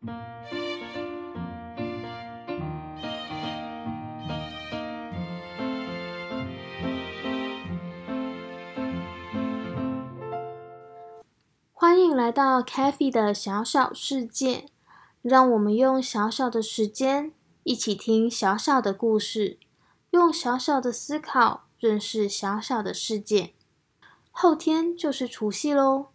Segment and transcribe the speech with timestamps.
[0.00, 0.12] 欢
[12.00, 14.64] 迎来到 c a f e 的小小世界，
[15.20, 19.58] 让我们用小小的时间一起听小小的故事，
[20.12, 23.52] 用小小的思考认识小小的世界。
[24.30, 26.06] 后天就是除夕喽，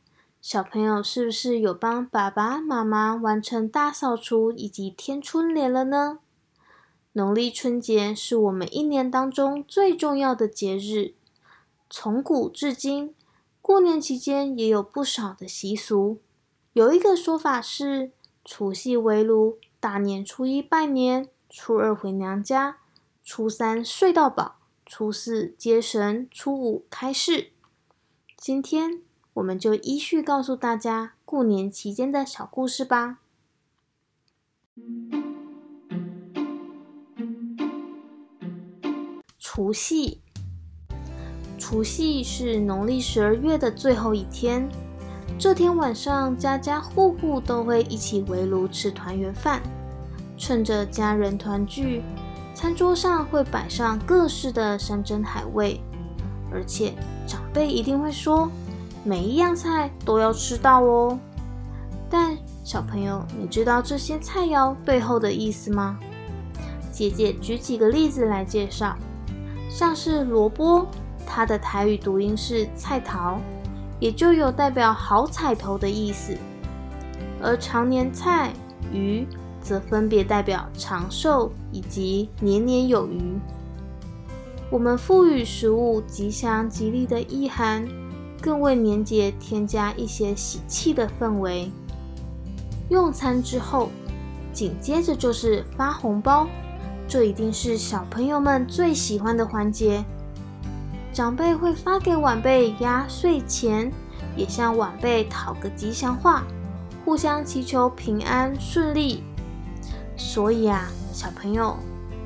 [0.47, 6.19] 小朋友是不是有帮爸爸妈妈完成大扫除以及添春联了呢？
[7.13, 11.15] 农历春节是我们一年当中最重要的节日，
[11.89, 13.15] 从古至今。
[13.59, 16.19] 过年期间也有不少的习俗，
[16.73, 18.11] 有一个说法是：
[18.43, 22.77] 除夕围炉，大年初一拜年，初二回娘家，
[23.23, 27.49] 初三睡到饱，初四接神，初五开市。
[28.37, 29.01] 今天
[29.35, 33.19] 我们就依序告诉大家过年期间的小故事吧。
[39.37, 40.21] 除夕。
[41.59, 44.69] 除夕是农历十二月的最后一天，
[45.37, 49.61] 这天晚上家家户户都会一起围炉吃团圆饭。
[50.37, 52.01] 趁着家人团聚，
[52.53, 55.81] 餐桌上会摆上各式的山珍海味，
[56.51, 56.93] 而且
[57.27, 58.49] 长辈一定会说，
[59.05, 61.17] 每一样菜都要吃到哦。
[62.09, 65.99] 但小朋友，你知道这些菜肴背后的意思吗？
[66.91, 68.95] 姐姐举几个例子来介绍，
[69.69, 70.87] 像是萝卜。
[71.27, 73.39] 它的台语读音是“菜桃”，
[73.99, 76.35] 也就有代表好彩头的意思；
[77.41, 78.53] 而常年菜、
[78.91, 79.27] 鱼
[79.59, 83.37] 则分别代表长寿以及年年有余。
[84.71, 87.87] 我们赋予食物吉祥吉利的意涵，
[88.45, 91.71] 更为年节添加一些喜气的氛围。
[92.89, 93.89] 用餐之后，
[94.53, 96.45] 紧接着就是发红包，
[97.07, 100.05] 这一定是小朋友们最喜欢的环节。
[101.11, 103.91] 长辈会发给晚辈压岁钱，
[104.37, 106.43] 也向晚辈讨个吉祥话，
[107.03, 109.23] 互相祈求平安顺利。
[110.15, 111.75] 所以啊，小朋友，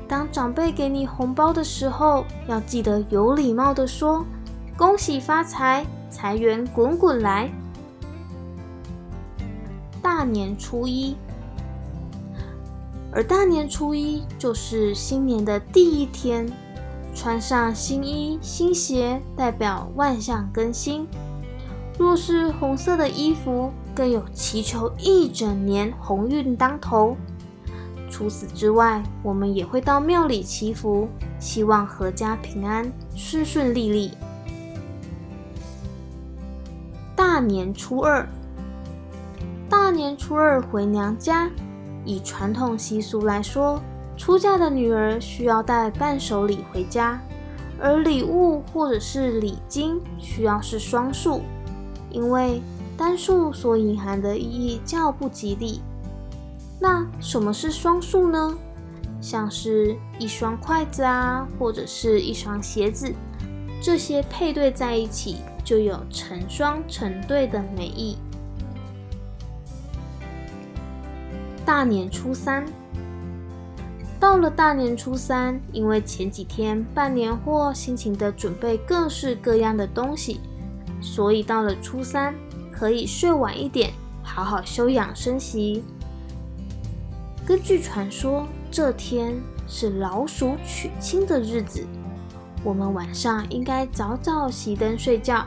[0.06, 4.22] 当长辈给你红包的时候，要记得有礼貌的说
[4.76, 7.50] “恭喜发财，财源滚滚来”。
[10.02, 11.16] 大年初一，
[13.12, 16.50] 而大年初一就是新年的第一天。
[17.12, 21.06] 穿上新衣新鞋，代表万象更新。
[21.98, 27.16] 若是红色的衣服，更有祈求一整年鸿运当头。
[28.08, 31.08] 除此之外，我们也会到庙里祈福，
[31.40, 34.12] 希望阖家平安、顺顺利利。
[37.40, 38.28] 大年初二，
[39.66, 41.48] 大年初二回娘家，
[42.04, 43.80] 以传统习俗来说。
[44.14, 47.18] 出嫁的女儿需要带伴手礼回家，
[47.80, 51.40] 而礼物或者是礼金需要是双数，
[52.10, 52.60] 因为
[52.94, 55.80] 单数所隐含的意义较不吉利。
[56.78, 58.54] 那什么是双数呢？
[59.18, 63.10] 像是一双筷子啊，或者是一双鞋子，
[63.82, 65.38] 这些配对在一起
[65.70, 68.18] 就有成双成对的美意。
[71.64, 72.66] 大年初三。
[74.18, 80.40] 到了大年初三，因为前几天办年货，辛勤的准备各式各样的东西，
[81.00, 82.34] 所以到了初三
[82.72, 83.92] 可以睡晚一点，
[84.24, 85.84] 好好休养生息。
[87.46, 91.86] 根据传说，这天是老鼠娶亲的日子，
[92.64, 95.46] 我们晚上应该早早熄灯睡觉，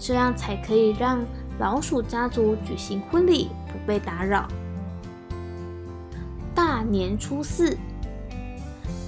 [0.00, 1.24] 这样才可以让
[1.58, 4.48] 老鼠家族举行婚礼不被打扰。
[6.54, 7.76] 大年初四。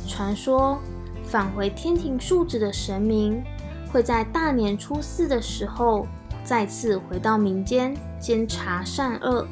[0.06, 0.78] 传说
[1.24, 3.42] 返回天庭述职的神明
[3.90, 6.06] 会在大年初四的时候
[6.44, 9.46] 再次回到民间监察善恶，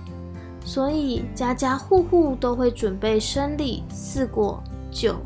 [0.63, 5.17] 所以家家户户都会准备生礼、四果、酒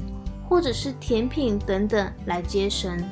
[0.49, 3.05] 或者是甜品等等来接神。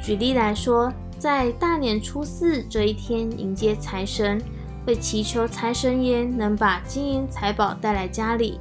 [0.00, 4.40] 举例来说，在大年初四这一天迎接财神，
[4.86, 8.60] 会祈求财神爷能把金银财宝带来家里。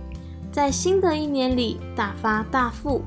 [0.52, 3.04] 在新的一年里大发大富，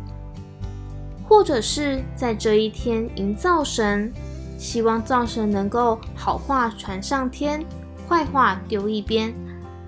[1.28, 4.12] 或者是在这一天迎灶神，
[4.56, 7.64] 希望灶神能够好话传上天，
[8.08, 9.34] 坏话丢一边，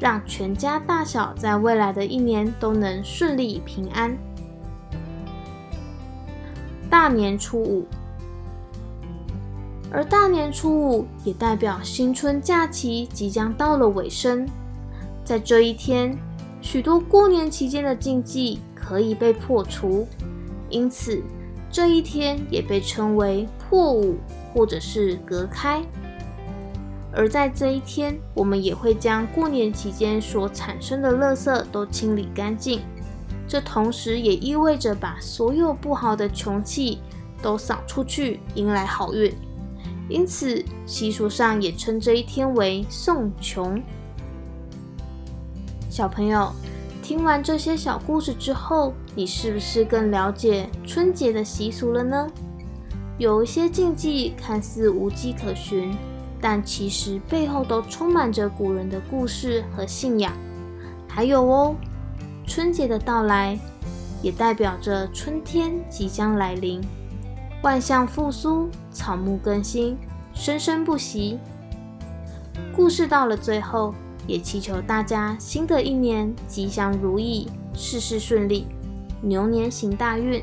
[0.00, 4.18] 让全家大小在未来的一年都能顺利平安。
[6.90, 7.86] 大年初五，
[9.92, 14.48] 而大年初五也代表新春假期即将到了尾声。
[15.22, 16.16] 在这一天，
[16.62, 20.08] 许多过年期间的禁忌可以被破除，
[20.70, 21.22] 因此
[21.70, 24.16] 这一天也被称为破五
[24.54, 25.82] 或者是隔开。
[27.14, 32.80] 而在这一天，我们也会将过年期间所产生的垃圾都清理干净。
[33.46, 37.00] 这同时也意味着把所有不好的穷气
[37.42, 39.30] 都扫出去，迎来好运。
[40.08, 43.82] 因此，习俗上也称这一天为送穷。
[45.88, 46.52] 小朋友，
[47.02, 52.26] 听完这些小故事之后，你是不是更了解春节的习俗了呢？
[53.18, 55.94] 有一些禁忌看似无迹可寻，
[56.40, 60.32] 但其实背后都充满着古人的故事和信仰。
[61.08, 61.74] 还有哦。
[62.44, 63.56] 春节的到来，
[64.20, 66.80] 也代表着春天即将来临，
[67.62, 69.96] 万象复苏，草木更新，
[70.34, 71.38] 生生不息。
[72.74, 73.94] 故事到了最后，
[74.26, 78.66] 也祈求大家新的一年吉祥如意，事事顺利，
[79.20, 80.42] 牛年行大运。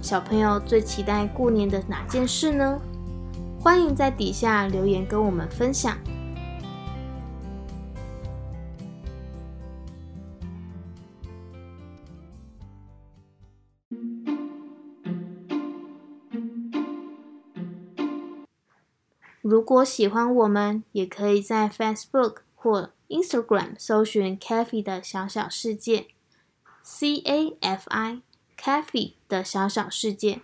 [0.00, 2.80] 小朋友最期待过年的哪件事呢？
[3.60, 5.98] 欢迎在底下留言跟我们分享。
[19.44, 26.06] 如果喜欢我们，也可以在 Facebook 或 Instagram 搜寻 Cafe 的小小世界
[26.82, 28.22] ，C A F I
[28.58, 30.40] Cafe 的小小世界，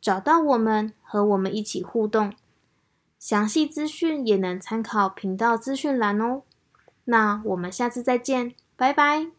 [0.00, 2.34] 找到我们，和我们一起互动。
[3.20, 6.42] 详细资讯也能参考频道资讯栏哦。
[7.04, 9.30] 那我们下次再见，拜拜。